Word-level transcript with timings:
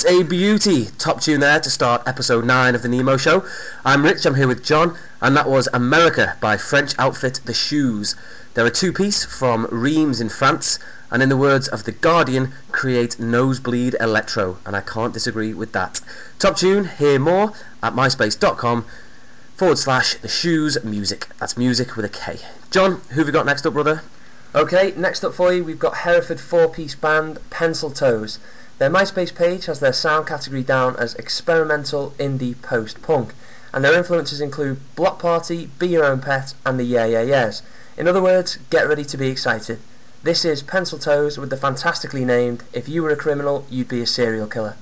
What 0.00 0.10
a 0.10 0.22
beauty! 0.22 0.86
Top 0.96 1.20
tune 1.20 1.40
there 1.40 1.60
to 1.60 1.68
start 1.68 2.08
episode 2.08 2.46
9 2.46 2.74
of 2.74 2.80
the 2.80 2.88
Nemo 2.88 3.18
Show. 3.18 3.44
I'm 3.84 4.02
Rich, 4.02 4.24
I'm 4.24 4.34
here 4.34 4.48
with 4.48 4.64
John, 4.64 4.96
and 5.20 5.36
that 5.36 5.46
was 5.46 5.68
America 5.74 6.38
by 6.40 6.56
French 6.56 6.94
outfit 6.98 7.40
The 7.44 7.52
Shoes. 7.52 8.16
They're 8.54 8.64
a 8.64 8.70
two 8.70 8.94
piece 8.94 9.26
from 9.26 9.68
Reims 9.70 10.18
in 10.18 10.30
France, 10.30 10.78
and 11.10 11.22
in 11.22 11.28
the 11.28 11.36
words 11.36 11.68
of 11.68 11.84
The 11.84 11.92
Guardian, 11.92 12.54
create 12.72 13.20
nosebleed 13.20 13.94
electro, 14.00 14.56
and 14.64 14.74
I 14.74 14.80
can't 14.80 15.12
disagree 15.12 15.52
with 15.52 15.72
that. 15.72 16.00
Top 16.38 16.56
tune, 16.56 16.86
hear 16.86 17.18
more 17.18 17.52
at 17.82 17.92
myspace.com 17.92 18.86
forward 19.54 19.76
slash 19.76 20.14
The 20.14 20.28
Shoes 20.28 20.82
Music. 20.82 21.28
That's 21.38 21.58
music 21.58 21.94
with 21.94 22.06
a 22.06 22.08
K. 22.08 22.38
John, 22.70 23.02
who 23.10 23.16
have 23.16 23.26
we 23.26 23.32
got 23.32 23.44
next 23.44 23.66
up, 23.66 23.74
brother? 23.74 24.00
Okay, 24.54 24.94
next 24.96 25.24
up 25.24 25.34
for 25.34 25.52
you, 25.52 25.62
we've 25.62 25.78
got 25.78 25.98
Hereford 25.98 26.40
four-piece 26.40 26.94
band 26.94 27.38
Pencil 27.50 27.90
Toes. 27.90 28.38
Their 28.80 28.88
MySpace 28.88 29.34
page 29.34 29.66
has 29.66 29.80
their 29.80 29.92
sound 29.92 30.26
category 30.26 30.62
down 30.62 30.96
as 30.96 31.14
experimental 31.16 32.14
indie 32.18 32.54
post-punk, 32.62 33.34
and 33.74 33.84
their 33.84 33.92
influences 33.92 34.40
include 34.40 34.80
Bloc 34.96 35.18
Party, 35.18 35.68
Be 35.78 35.88
Your 35.88 36.06
Own 36.06 36.20
Pet, 36.20 36.54
and 36.64 36.80
the 36.80 36.84
Yeah 36.84 37.04
Yeah 37.04 37.20
Yeahs. 37.20 37.60
In 37.98 38.08
other 38.08 38.22
words, 38.22 38.56
get 38.70 38.88
ready 38.88 39.04
to 39.04 39.18
be 39.18 39.28
excited. 39.28 39.80
This 40.22 40.46
is 40.46 40.62
Pencil 40.62 40.98
Toes 40.98 41.36
with 41.36 41.50
the 41.50 41.58
fantastically 41.58 42.24
named 42.24 42.62
If 42.72 42.88
You 42.88 43.02
Were 43.02 43.10
a 43.10 43.16
Criminal, 43.16 43.66
You'd 43.68 43.88
Be 43.88 44.00
a 44.00 44.06
Serial 44.06 44.46
Killer. 44.46 44.76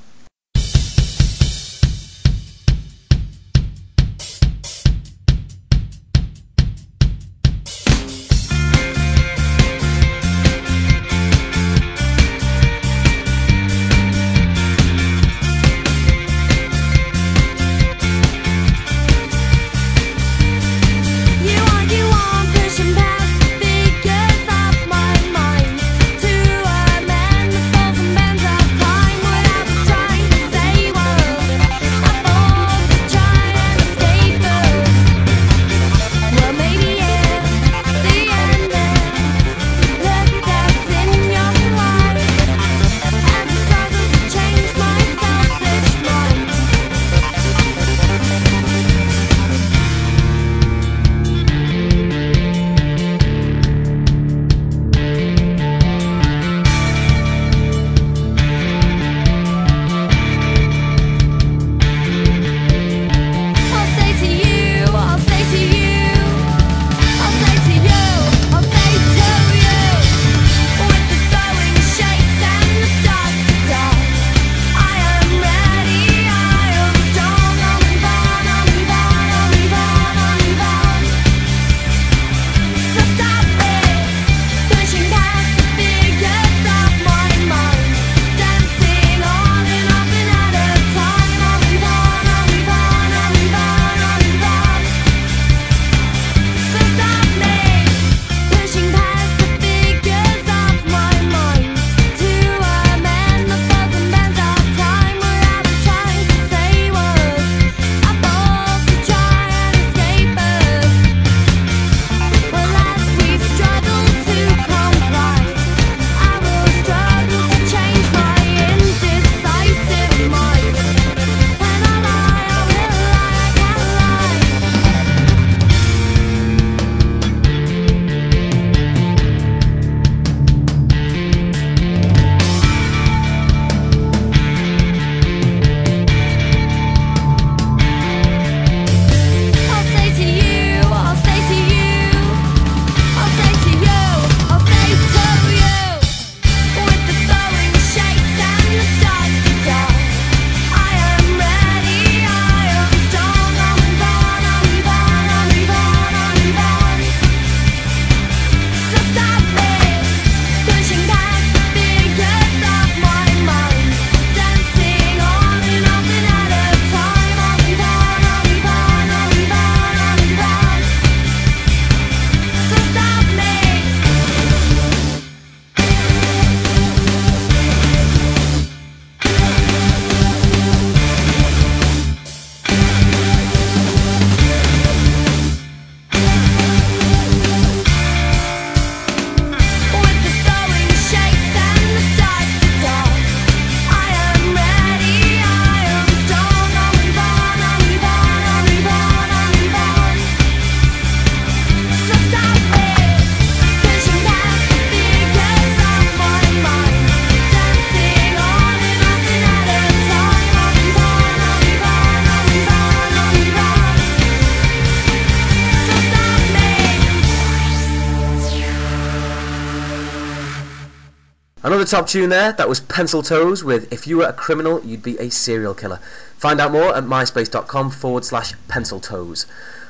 Top 221.88 222.06
tune 222.06 222.28
there, 222.28 222.52
that 222.52 222.68
was 222.68 222.80
Pencil 222.80 223.22
Toes 223.22 223.64
with 223.64 223.90
If 223.90 224.06
You 224.06 224.18
Were 224.18 224.26
a 224.26 224.32
Criminal, 224.34 224.84
You'd 224.84 225.02
Be 225.02 225.18
a 225.18 225.30
Serial 225.30 225.72
Killer. 225.72 226.00
Find 226.36 226.60
out 226.60 226.70
more 226.70 226.94
at 226.94 227.04
myspace.com 227.04 227.92
forward 227.92 228.26
slash 228.26 228.52
pencil 228.68 229.00
toes. 229.00 229.46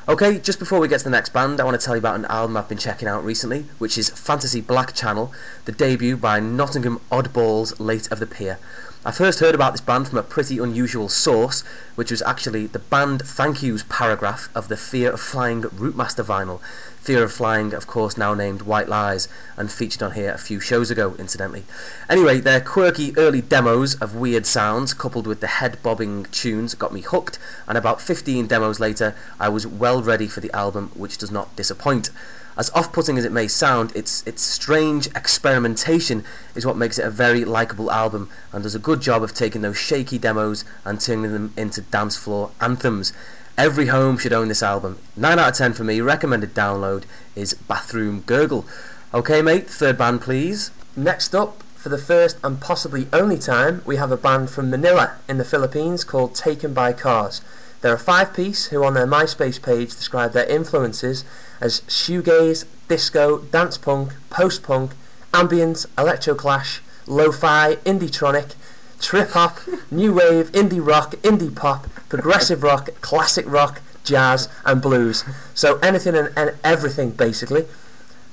Okay, 0.06 0.38
just 0.38 0.60
before 0.60 0.78
we 0.78 0.86
get 0.86 0.98
to 0.98 1.04
the 1.04 1.10
next 1.10 1.32
band, 1.32 1.60
I 1.60 1.64
want 1.64 1.78
to 1.78 1.84
tell 1.84 1.96
you 1.96 1.98
about 1.98 2.14
an 2.14 2.26
album 2.26 2.56
I've 2.56 2.68
been 2.68 2.78
checking 2.78 3.08
out 3.08 3.24
recently, 3.24 3.66
which 3.78 3.98
is 3.98 4.10
Fantasy 4.10 4.60
Black 4.60 4.94
Channel, 4.94 5.32
the 5.64 5.72
debut 5.72 6.16
by 6.16 6.38
Nottingham 6.38 7.00
Oddballs 7.10 7.74
Late 7.80 8.12
of 8.12 8.20
the 8.20 8.26
Pier. 8.26 8.60
I 9.04 9.10
first 9.10 9.40
heard 9.40 9.54
about 9.54 9.72
this 9.72 9.80
band 9.80 10.06
from 10.06 10.18
a 10.18 10.22
pretty 10.22 10.58
unusual 10.58 11.08
source, 11.08 11.64
which 11.96 12.10
was 12.10 12.22
actually 12.22 12.66
the 12.66 12.78
band 12.78 13.22
Thank 13.22 13.62
Yous 13.62 13.84
paragraph 13.88 14.48
of 14.54 14.68
the 14.68 14.76
Fear 14.76 15.12
of 15.12 15.20
Flying 15.20 15.62
Routemaster 15.62 16.24
vinyl. 16.24 16.60
Fear 17.00 17.24
of 17.24 17.32
Flying, 17.32 17.72
of 17.72 17.86
course, 17.86 18.16
now 18.16 18.34
named 18.34 18.62
White 18.62 18.88
Lies, 18.88 19.28
and 19.56 19.70
featured 19.70 20.02
on 20.02 20.12
here 20.12 20.32
a 20.32 20.38
few 20.38 20.60
shows 20.60 20.90
ago, 20.90 21.14
incidentally. 21.18 21.64
Anyway, 22.10 22.40
their 22.40 22.60
quirky 22.60 23.16
early 23.16 23.40
demos 23.40 23.94
of 23.94 24.14
weird 24.14 24.44
sounds, 24.44 24.94
coupled 24.94 25.26
with 25.26 25.40
the 25.40 25.46
head 25.46 25.82
bobbing 25.82 26.26
tunes, 26.32 26.74
got 26.74 26.92
me 26.92 27.00
hooked, 27.00 27.38
and 27.66 27.78
about 27.78 28.00
15 28.02 28.46
demos 28.46 28.80
later, 28.80 29.14
I 29.40 29.48
was 29.48 29.66
well 29.66 30.02
ready 30.02 30.26
for 30.26 30.40
the 30.40 30.52
album, 30.52 30.90
which 30.94 31.18
does 31.18 31.30
not 31.30 31.56
disappoint. 31.56 32.10
As 32.58 32.70
off-putting 32.70 33.16
as 33.16 33.24
it 33.24 33.30
may 33.30 33.46
sound, 33.46 33.94
its 33.94 34.24
its 34.26 34.42
strange 34.42 35.06
experimentation 35.14 36.24
is 36.56 36.66
what 36.66 36.76
makes 36.76 36.98
it 36.98 37.04
a 37.04 37.10
very 37.10 37.44
likable 37.44 37.92
album 37.92 38.28
and 38.52 38.64
does 38.64 38.74
a 38.74 38.80
good 38.80 39.00
job 39.00 39.22
of 39.22 39.32
taking 39.32 39.62
those 39.62 39.78
shaky 39.78 40.18
demos 40.18 40.64
and 40.84 41.00
turning 41.00 41.32
them 41.32 41.52
into 41.56 41.82
dance 41.82 42.16
floor 42.16 42.50
anthems. 42.60 43.12
Every 43.58 43.86
home 43.86 44.18
should 44.18 44.32
own 44.32 44.46
this 44.46 44.62
album. 44.62 45.00
9 45.16 45.36
out 45.36 45.48
of 45.48 45.56
10 45.56 45.72
for 45.72 45.82
me. 45.82 46.00
Recommended 46.00 46.54
download 46.54 47.02
is 47.34 47.54
Bathroom 47.54 48.22
Gurgle. 48.24 48.64
Okay, 49.12 49.42
mate, 49.42 49.68
third 49.68 49.98
band, 49.98 50.20
please. 50.20 50.70
Next 50.94 51.34
up, 51.34 51.64
for 51.74 51.88
the 51.88 51.98
first 51.98 52.36
and 52.44 52.60
possibly 52.60 53.08
only 53.12 53.36
time, 53.36 53.82
we 53.84 53.96
have 53.96 54.12
a 54.12 54.16
band 54.16 54.50
from 54.50 54.70
Manila 54.70 55.14
in 55.28 55.38
the 55.38 55.44
Philippines 55.44 56.04
called 56.04 56.36
Taken 56.36 56.72
by 56.72 56.92
Cars. 56.92 57.40
They're 57.80 57.94
a 57.94 57.98
five 57.98 58.32
piece 58.32 58.66
who 58.66 58.84
on 58.84 58.94
their 58.94 59.08
MySpace 59.08 59.60
page 59.60 59.90
describe 59.90 60.34
their 60.34 60.46
influences 60.46 61.24
as 61.60 61.80
shoegaze, 61.88 62.64
disco, 62.86 63.38
dance 63.38 63.76
punk, 63.76 64.12
post 64.30 64.62
punk, 64.62 64.92
ambient, 65.34 65.84
electro 65.98 66.36
clash, 66.36 66.80
lo-fi, 67.08 67.74
indie-tronic, 67.84 68.52
trip 69.00 69.30
hop, 69.30 69.58
new 69.90 70.12
wave, 70.12 70.50
indie 70.52 70.84
rock, 70.84 71.12
indie 71.22 71.54
pop, 71.54 71.86
progressive 72.08 72.62
rock, 72.62 72.88
classic 73.00 73.44
rock, 73.48 73.80
jazz 74.04 74.48
and 74.64 74.80
blues. 74.80 75.24
So 75.54 75.78
anything 75.78 76.16
and, 76.16 76.32
and 76.36 76.54
everything 76.64 77.10
basically. 77.10 77.66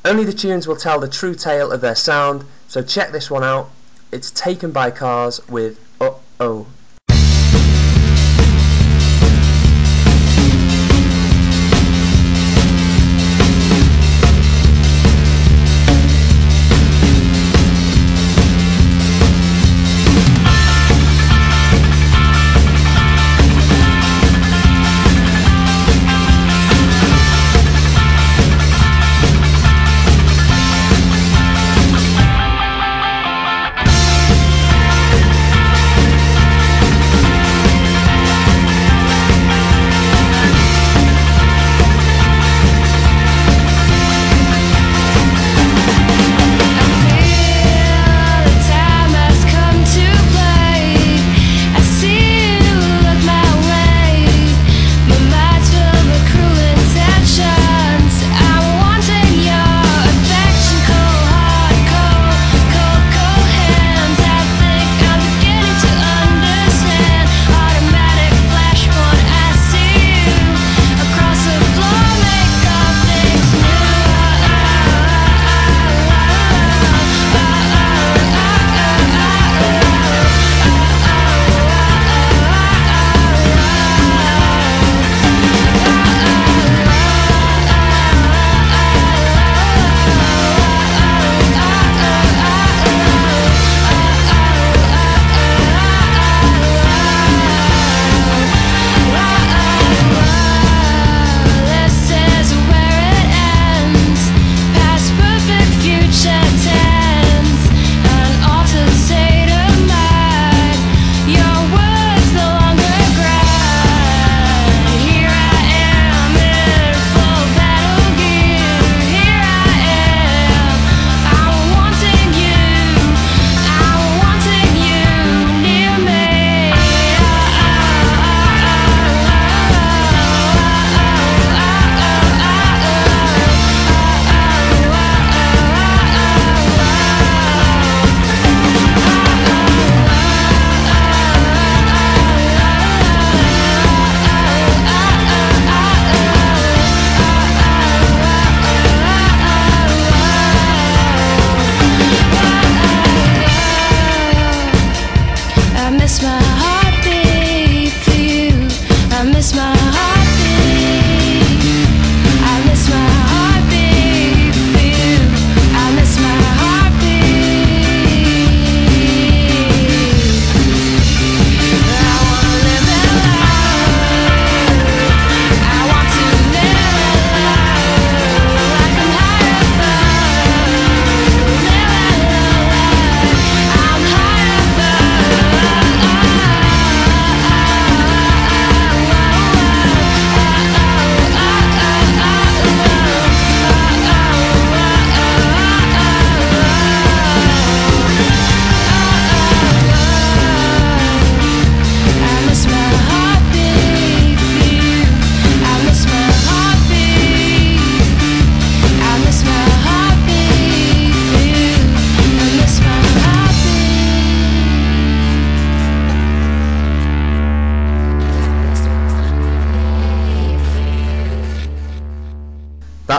Only 0.04 0.24
the 0.24 0.34
tunes 0.34 0.68
will 0.68 0.76
tell 0.76 1.00
the 1.00 1.08
true 1.08 1.36
tale 1.36 1.72
of 1.72 1.82
their 1.82 1.96
sound, 1.96 2.46
so 2.68 2.82
check 2.82 3.12
this 3.12 3.30
one 3.32 3.44
out. 3.44 3.70
It's 4.12 4.32
taken 4.32 4.72
by 4.72 4.92
cars 4.92 5.42
with 5.48 5.80
Uh 6.00 6.12
Oh. 6.40 6.68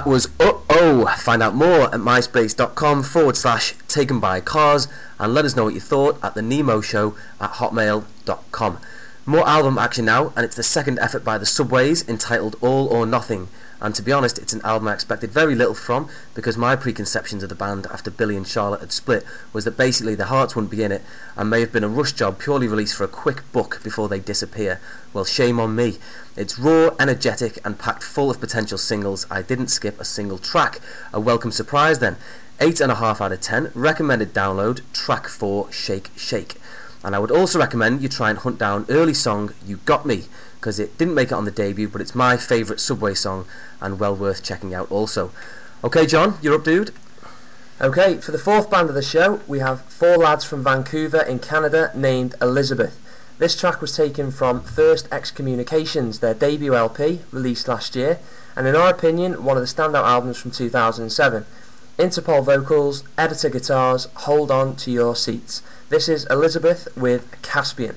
Was 0.06 0.28
Uh 0.38 0.52
Oh. 0.70 1.06
Find 1.18 1.42
out 1.42 1.56
more 1.56 1.92
at 1.92 2.00
myspace.com 2.00 3.02
forward 3.02 3.36
slash 3.36 3.74
taken 3.88 4.20
by 4.20 4.40
cars 4.40 4.86
and 5.18 5.34
let 5.34 5.44
us 5.44 5.56
know 5.56 5.64
what 5.64 5.74
you 5.74 5.80
thought 5.80 6.22
at 6.22 6.34
the 6.34 6.42
Nemo 6.42 6.80
Show 6.80 7.16
at 7.40 7.54
hotmail.com. 7.54 8.78
More 9.26 9.48
album 9.48 9.78
action 9.78 10.04
now, 10.04 10.32
and 10.36 10.44
it's 10.44 10.54
the 10.54 10.62
second 10.62 11.00
effort 11.00 11.24
by 11.24 11.38
the 11.38 11.44
Subways 11.44 12.08
entitled 12.08 12.54
All 12.60 12.86
or 12.86 13.04
Nothing. 13.04 13.48
And 13.86 13.94
to 13.94 14.02
be 14.02 14.10
honest, 14.10 14.38
it's 14.38 14.52
an 14.52 14.62
album 14.64 14.88
I 14.88 14.94
expected 14.94 15.30
very 15.30 15.54
little 15.54 15.72
from 15.72 16.08
because 16.34 16.56
my 16.56 16.74
preconceptions 16.74 17.44
of 17.44 17.50
the 17.50 17.54
band 17.54 17.86
after 17.86 18.10
Billy 18.10 18.36
and 18.36 18.44
Charlotte 18.44 18.80
had 18.80 18.90
split 18.90 19.24
was 19.52 19.64
that 19.64 19.76
basically 19.76 20.16
the 20.16 20.24
hearts 20.24 20.56
wouldn't 20.56 20.72
be 20.72 20.82
in 20.82 20.90
it 20.90 21.04
and 21.36 21.48
may 21.48 21.60
have 21.60 21.70
been 21.70 21.84
a 21.84 21.88
rush 21.88 22.10
job 22.10 22.40
purely 22.40 22.66
released 22.66 22.96
for 22.96 23.04
a 23.04 23.18
quick 23.22 23.44
buck 23.52 23.80
before 23.84 24.08
they 24.08 24.18
disappear. 24.18 24.80
Well, 25.12 25.24
shame 25.24 25.60
on 25.60 25.76
me. 25.76 26.00
It's 26.34 26.58
raw, 26.58 26.96
energetic, 26.98 27.60
and 27.64 27.78
packed 27.78 28.02
full 28.02 28.28
of 28.28 28.40
potential 28.40 28.76
singles. 28.76 29.24
I 29.30 29.42
didn't 29.42 29.68
skip 29.68 30.00
a 30.00 30.04
single 30.04 30.38
track. 30.38 30.80
A 31.12 31.20
welcome 31.20 31.52
surprise 31.52 32.00
then. 32.00 32.16
8.5 32.58 33.20
out 33.20 33.30
of 33.30 33.40
10. 33.40 33.70
Recommended 33.72 34.34
download, 34.34 34.80
track 34.94 35.28
4, 35.28 35.70
Shake 35.70 36.10
Shake. 36.16 36.60
And 37.04 37.14
I 37.14 37.20
would 37.20 37.30
also 37.30 37.60
recommend 37.60 38.02
you 38.02 38.08
try 38.08 38.30
and 38.30 38.38
hunt 38.40 38.58
down 38.58 38.86
early 38.88 39.14
song 39.14 39.52
You 39.64 39.76
Got 39.84 40.06
Me, 40.06 40.24
because 40.66 40.80
it 40.80 40.98
didn't 40.98 41.14
make 41.14 41.28
it 41.28 41.34
on 41.34 41.44
the 41.44 41.52
debut, 41.52 41.86
but 41.86 42.00
it's 42.00 42.12
my 42.12 42.36
favourite 42.36 42.80
Subway 42.80 43.14
song 43.14 43.46
and 43.80 44.00
well 44.00 44.16
worth 44.16 44.42
checking 44.42 44.74
out 44.74 44.90
also. 44.90 45.30
Okay, 45.84 46.06
John, 46.06 46.38
you're 46.42 46.56
up, 46.56 46.64
dude. 46.64 46.90
Okay, 47.80 48.16
for 48.16 48.32
the 48.32 48.38
fourth 48.38 48.68
band 48.68 48.88
of 48.88 48.96
the 48.96 49.00
show, 49.00 49.38
we 49.46 49.60
have 49.60 49.82
four 49.82 50.16
lads 50.16 50.44
from 50.44 50.64
Vancouver 50.64 51.20
in 51.20 51.38
Canada 51.38 51.92
named 51.94 52.34
Elizabeth. 52.42 52.98
This 53.38 53.54
track 53.54 53.80
was 53.80 53.94
taken 53.94 54.32
from 54.32 54.60
First 54.60 55.06
Excommunications, 55.12 56.18
their 56.18 56.34
debut 56.34 56.74
LP, 56.74 57.20
released 57.30 57.68
last 57.68 57.94
year, 57.94 58.18
and 58.56 58.66
in 58.66 58.74
our 58.74 58.90
opinion, 58.90 59.44
one 59.44 59.56
of 59.56 59.62
the 59.62 59.72
standout 59.72 60.02
albums 60.02 60.36
from 60.36 60.50
2007. 60.50 61.46
Interpol 61.96 62.42
vocals, 62.42 63.04
editor 63.16 63.50
guitars, 63.50 64.08
hold 64.14 64.50
on 64.50 64.74
to 64.74 64.90
your 64.90 65.14
seats. 65.14 65.62
This 65.90 66.08
is 66.08 66.26
Elizabeth 66.28 66.88
with 66.96 67.40
Caspian. 67.42 67.94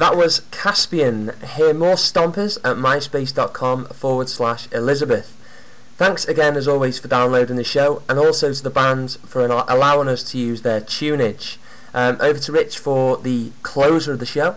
That 0.00 0.16
was 0.16 0.40
Caspian. 0.50 1.30
Hear 1.56 1.74
more 1.74 1.96
stompers 1.96 2.56
at 2.64 2.78
myspace.com 2.78 3.88
forward 3.88 4.30
slash 4.30 4.66
Elizabeth. 4.72 5.36
Thanks 5.98 6.24
again, 6.24 6.56
as 6.56 6.66
always, 6.66 6.98
for 6.98 7.08
downloading 7.08 7.56
the 7.56 7.64
show, 7.64 8.00
and 8.08 8.18
also 8.18 8.50
to 8.50 8.62
the 8.62 8.70
bands 8.70 9.18
for 9.26 9.44
allowing 9.44 10.08
us 10.08 10.22
to 10.30 10.38
use 10.38 10.62
their 10.62 10.80
tunage. 10.80 11.58
Um, 11.92 12.16
over 12.18 12.38
to 12.38 12.50
Rich 12.50 12.78
for 12.78 13.18
the 13.18 13.52
closer 13.62 14.14
of 14.14 14.20
the 14.20 14.24
show. 14.24 14.54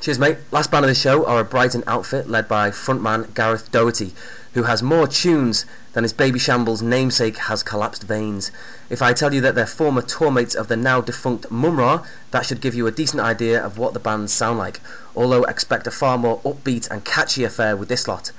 Cheers, 0.00 0.18
mate. 0.18 0.38
Last 0.50 0.72
band 0.72 0.84
of 0.84 0.88
the 0.88 0.96
show 0.96 1.24
are 1.26 1.38
a 1.38 1.44
Brighton 1.44 1.84
outfit 1.86 2.28
led 2.28 2.48
by 2.48 2.70
frontman 2.70 3.32
Gareth 3.34 3.70
Doherty, 3.70 4.12
who 4.54 4.64
has 4.64 4.82
more 4.82 5.06
tunes 5.06 5.64
than 5.92 6.04
his 6.04 6.12
Babyshambles 6.12 6.82
namesake 6.82 7.36
has 7.38 7.62
collapsed 7.62 8.02
veins. 8.02 8.50
If 8.90 9.00
I 9.00 9.12
tell 9.12 9.32
you 9.32 9.40
that 9.40 9.54
they're 9.54 9.66
former 9.66 10.02
tourmates 10.02 10.54
of 10.54 10.68
the 10.68 10.76
now 10.76 11.00
defunct 11.00 11.50
Mumm-Ra, 11.50 12.04
that 12.30 12.46
should 12.46 12.60
give 12.60 12.74
you 12.74 12.86
a 12.86 12.90
decent 12.90 13.22
idea 13.22 13.64
of 13.64 13.78
what 13.78 13.94
the 13.94 14.00
bands 14.00 14.32
sound 14.32 14.58
like, 14.58 14.80
although 15.16 15.44
expect 15.44 15.86
a 15.86 15.90
far 15.90 16.18
more 16.18 16.40
upbeat 16.40 16.90
and 16.90 17.04
catchy 17.04 17.44
affair 17.44 17.76
with 17.76 17.88
this 17.88 18.06
lot. 18.06 18.30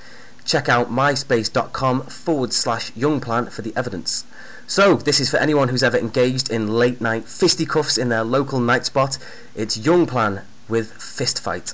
Check 0.46 0.68
out 0.68 0.92
myspace.com 0.92 2.04
forward 2.04 2.54
slash 2.54 2.92
youngplan 2.92 3.50
for 3.52 3.62
the 3.62 3.74
evidence. 3.76 4.26
So, 4.68 4.96
this 4.96 5.20
is 5.20 5.30
for 5.30 5.38
anyone 5.38 5.70
who's 5.70 5.84
ever 5.84 5.98
engaged 5.98 6.50
in 6.50 6.68
late 6.68 7.02
night 7.02 7.28
fisticuffs 7.28 7.98
in 7.98 8.10
their 8.10 8.24
local 8.24 8.60
night 8.60 8.86
spot. 8.86 9.18
It's 9.56 9.78
Youngplan 9.78 10.42
with 10.68 10.92
Fist 10.94 11.40
Fight. 11.40 11.74